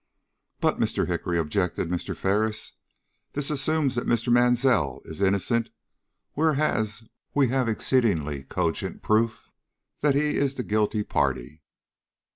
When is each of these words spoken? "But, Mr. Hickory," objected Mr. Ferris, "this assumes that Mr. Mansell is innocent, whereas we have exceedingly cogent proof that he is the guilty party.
"But, 0.59 0.79
Mr. 0.79 1.05
Hickory," 1.07 1.37
objected 1.37 1.87
Mr. 1.87 2.17
Ferris, 2.17 2.73
"this 3.33 3.51
assumes 3.51 3.93
that 3.93 4.07
Mr. 4.07 4.33
Mansell 4.33 4.99
is 5.05 5.21
innocent, 5.21 5.69
whereas 6.33 7.03
we 7.35 7.49
have 7.49 7.69
exceedingly 7.69 8.41
cogent 8.41 9.03
proof 9.03 9.51
that 10.01 10.15
he 10.15 10.37
is 10.37 10.55
the 10.55 10.63
guilty 10.63 11.03
party. 11.03 11.61